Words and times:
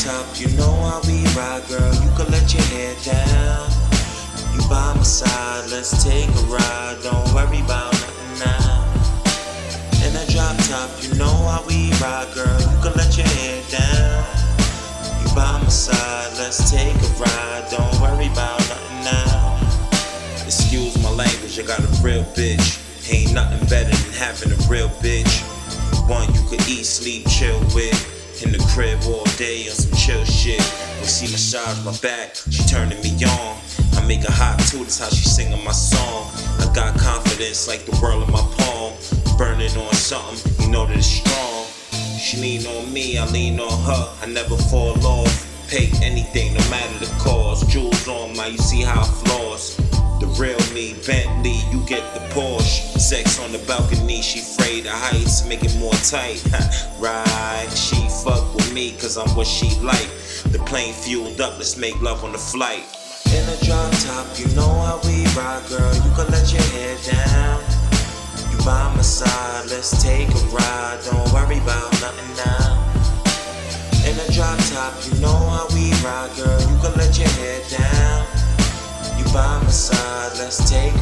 top, 0.00 0.26
you 0.40 0.48
know 0.56 0.72
how 0.88 1.00
we 1.06 1.24
ride, 1.36 1.62
girl. 1.68 1.92
You 2.04 2.10
can 2.16 2.30
let 2.30 2.52
your 2.52 2.62
hair 2.72 2.94
down. 3.04 3.70
You 4.54 4.60
by 4.68 4.94
my 4.94 5.02
side, 5.02 5.70
let's 5.70 6.02
take 6.02 6.28
a 6.28 6.44
ride. 6.48 6.98
Don't 7.02 7.26
worry 7.34 7.60
about 7.60 7.92
nothing 7.92 8.38
now. 8.40 8.84
In 10.06 10.16
a 10.16 10.24
drop 10.32 10.56
top, 10.68 10.90
you 11.02 11.14
know 11.14 11.34
how 11.48 11.64
we 11.66 11.92
ride, 12.00 12.32
girl. 12.34 12.60
You 12.60 12.78
can 12.82 12.94
let 12.94 13.16
your 13.16 13.26
hair 13.26 13.62
down. 13.70 14.24
You 15.20 15.28
by 15.34 15.60
my 15.60 15.68
side, 15.68 16.32
let's 16.38 16.70
take 16.70 16.94
a 16.94 17.10
ride. 17.20 17.66
Don't 17.70 18.00
worry 18.00 18.26
about 18.26 18.58
nothing 18.68 19.04
now. 19.04 19.60
Excuse 20.44 21.00
my 21.02 21.10
language, 21.10 21.58
I 21.58 21.62
got 21.62 21.80
a 21.80 21.90
real 22.02 22.24
bitch. 22.32 22.80
Ain't 23.12 23.34
nothing 23.34 23.66
better 23.68 23.90
than 23.90 24.12
having 24.14 24.52
a 24.52 24.60
real 24.68 24.88
bitch. 25.02 25.42
One 26.08 26.32
you 26.34 26.40
could 26.48 26.66
eat, 26.68 26.84
sleep, 26.84 27.28
chill 27.28 27.60
with. 27.74 28.21
In 28.42 28.50
the 28.50 28.58
crib 28.74 28.98
all 29.06 29.24
day 29.36 29.68
on 29.68 29.74
some 29.74 29.92
chill 29.96 30.24
shit. 30.24 30.60
When 30.98 31.06
she 31.06 31.30
massage 31.30 31.78
my 31.84 31.96
back, 31.98 32.34
she 32.50 32.64
turning 32.64 33.00
me 33.00 33.14
on. 33.24 33.56
I 33.94 34.04
make 34.06 34.24
her 34.24 34.32
hot 34.32 34.58
too, 34.66 34.78
that's 34.78 34.98
how 34.98 35.08
she 35.10 35.24
singing 35.24 35.62
my 35.64 35.70
song. 35.70 36.26
I 36.58 36.66
got 36.74 36.98
confidence 36.98 37.68
like 37.68 37.86
the 37.86 37.96
world 38.02 38.26
in 38.26 38.32
my 38.32 38.42
palm. 38.58 38.94
Burning 39.38 39.70
on 39.76 39.94
something, 39.94 40.64
you 40.64 40.72
know 40.72 40.86
that 40.86 40.96
it's 40.96 41.06
strong. 41.06 41.66
She 42.18 42.36
lean 42.38 42.66
on 42.66 42.92
me, 42.92 43.16
I 43.16 43.26
lean 43.26 43.60
on 43.60 43.78
her. 43.84 44.16
I 44.22 44.26
never 44.26 44.56
fall 44.56 44.98
off. 45.06 45.68
Pay 45.68 45.90
anything, 46.02 46.54
no 46.54 46.60
matter 46.68 46.98
the 46.98 47.12
cause. 47.18 47.64
Jewels 47.66 48.08
on 48.08 48.36
my, 48.36 48.46
you 48.46 48.58
see 48.58 48.82
how 48.82 49.02
I 49.02 49.04
floss. 49.04 49.81
The 51.42 51.48
Bentley, 51.48 51.72
you 51.72 51.84
get 51.86 52.14
the 52.14 52.20
Porsche. 52.34 52.98
Sex 52.98 53.40
on 53.40 53.50
the 53.52 53.58
balcony, 53.66 54.22
she 54.22 54.40
afraid 54.40 54.86
of 54.86 54.92
heights, 54.92 55.46
make 55.46 55.64
it 55.64 55.74
more 55.76 55.92
tight. 56.06 56.42
right, 57.00 57.68
she 57.74 57.96
fuck 58.22 58.54
with 58.54 58.72
me, 58.72 58.92
cause 58.92 59.16
I'm 59.16 59.28
what 59.34 59.46
she 59.46 59.74
like. 59.80 60.08
The 60.52 60.62
plane 60.66 60.94
fueled 60.94 61.40
up, 61.40 61.58
let's 61.58 61.76
make 61.76 62.00
love 62.00 62.22
on 62.24 62.32
the 62.32 62.38
flight. 62.38 62.84
In 63.26 63.42
a 63.48 63.56
drop 63.64 63.90
top, 64.06 64.26
you 64.38 64.46
know 64.54 64.70
how 64.86 65.00
we 65.04 65.24
ride, 65.34 65.66
girl. 65.68 65.94
You 65.94 66.12
can 66.14 66.30
let 66.30 66.52
your 66.52 66.62
head 66.62 66.98
down. 67.10 67.60
You 68.52 68.58
by 68.64 68.94
my 68.94 69.02
side, 69.02 69.66
let's 69.70 70.02
take 70.02 70.28
a 70.28 70.42
ride. 70.54 71.00
Don't 71.04 71.32
worry 71.32 71.58
about 71.58 71.90
nothing 72.00 72.36
now. 72.38 72.78
In 74.06 74.14
a 74.14 74.32
drop 74.32 74.58
top, 74.70 74.94
you 75.06 75.18
know 75.20 75.34
how 75.34 75.66
we 75.74 75.90
ride, 76.06 76.30
girl. 76.36 76.60
You 76.60 76.78
can 76.78 76.94
let 76.94 77.18
your 77.18 77.28
head 77.28 77.62
down. 77.70 78.26
You 79.18 79.24
by 79.32 79.60
my 79.62 79.70
side, 79.70 80.32
let's 80.38 80.70
take 80.70 81.01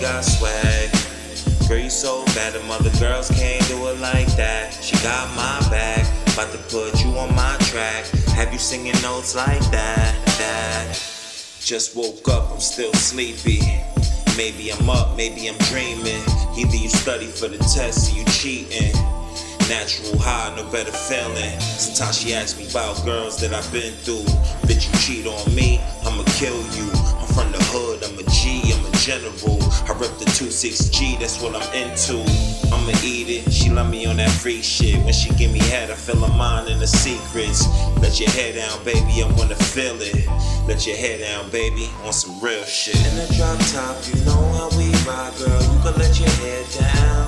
got 0.00 0.24
swag. 0.24 0.90
Girl, 1.68 1.78
you 1.78 1.90
so 1.90 2.24
bad, 2.34 2.54
the 2.54 2.62
mother 2.64 2.90
girls 2.98 3.30
can't 3.30 3.64
do 3.68 3.86
it 3.88 4.00
like 4.00 4.26
that. 4.36 4.72
She 4.72 4.96
got 5.04 5.28
my 5.36 5.60
back, 5.70 6.06
about 6.32 6.50
to 6.52 6.58
put 6.74 7.04
you 7.04 7.10
on 7.18 7.34
my 7.34 7.56
track. 7.60 8.06
Have 8.34 8.52
you 8.52 8.58
singing 8.58 9.00
notes 9.02 9.34
like 9.36 9.60
that? 9.70 10.16
That. 10.38 10.86
Just 11.60 11.94
woke 11.94 12.26
up, 12.28 12.50
I'm 12.50 12.60
still 12.60 12.92
sleepy. 12.94 13.60
Maybe 14.36 14.72
I'm 14.72 14.88
up, 14.88 15.16
maybe 15.16 15.48
I'm 15.48 15.58
dreaming. 15.68 16.22
Either 16.56 16.76
you 16.76 16.88
study 16.88 17.26
for 17.26 17.48
the 17.48 17.58
test 17.58 18.12
or 18.12 18.18
you 18.18 18.24
cheating. 18.26 18.92
Natural 19.68 20.18
high, 20.18 20.52
no 20.56 20.68
better 20.72 20.90
feeling. 20.90 21.60
Sometimes 21.60 22.18
she 22.18 22.34
asks 22.34 22.58
me 22.58 22.68
about 22.70 23.04
girls 23.04 23.38
that 23.40 23.52
I've 23.52 23.70
been 23.70 23.92
through. 24.02 24.24
Bitch, 24.66 24.90
you 24.90 24.98
cheat 24.98 25.26
on 25.26 25.54
me, 25.54 25.78
I'ma 26.04 26.24
kill 26.38 26.58
you. 26.74 26.99
General. 29.10 29.58
I 29.90 29.92
rep 29.98 30.14
the 30.22 30.26
26G, 30.38 31.18
that's 31.18 31.42
what 31.42 31.56
I'm 31.56 31.66
into. 31.74 32.22
I'ma 32.70 32.92
eat 33.02 33.28
it, 33.28 33.52
she 33.52 33.68
love 33.68 33.90
me 33.90 34.06
on 34.06 34.18
that 34.18 34.30
free 34.30 34.62
shit. 34.62 35.02
When 35.02 35.12
she 35.12 35.34
give 35.34 35.50
me 35.50 35.58
head, 35.58 35.90
I 35.90 35.94
feel 35.94 36.20
her 36.24 36.36
mind 36.36 36.68
in 36.68 36.78
the 36.78 36.86
secrets. 36.86 37.66
Let 37.98 38.20
your 38.20 38.30
head 38.30 38.54
down, 38.54 38.84
baby, 38.84 39.20
I 39.20 39.26
wanna 39.36 39.56
feel 39.56 39.96
it. 39.98 40.28
Let 40.68 40.86
your 40.86 40.96
head 40.96 41.18
down, 41.26 41.50
baby, 41.50 41.90
on 42.04 42.12
some 42.12 42.38
real 42.38 42.62
shit. 42.62 42.94
In 42.94 43.16
the 43.16 43.26
drop 43.34 43.58
top, 43.74 43.98
you 44.06 44.14
know 44.24 44.42
how 44.54 44.70
we 44.78 44.86
ride, 45.02 45.34
girl. 45.42 45.58
You 45.58 45.78
can 45.82 45.98
let 45.98 46.14
your 46.20 46.30
head 46.46 46.66
down. 46.78 47.26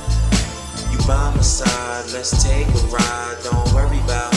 You 0.92 0.98
by 0.98 1.34
my 1.34 1.42
side, 1.42 2.04
let's 2.12 2.30
take 2.44 2.68
a 2.68 2.82
ride. 2.94 3.36
Don't 3.42 3.74
worry 3.74 3.98
about 4.06 4.31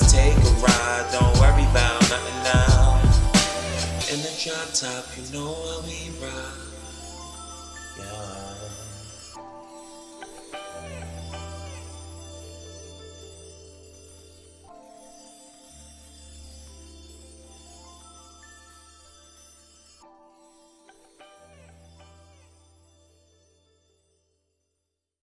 let's 0.00 0.12
take 0.12 0.36
a 0.36 0.50
ride. 0.60 1.08
Don't 1.12 1.38
worry 1.38 1.62
about 1.70 2.00
nothing 2.10 2.42
now. 2.42 2.98
In 4.12 4.20
the 4.22 4.32
drop 4.42 4.72
top, 4.72 5.04
you 5.16 5.22
know 5.32 5.54
how 5.54 5.82
we 5.86 6.10
ride. 6.20 6.63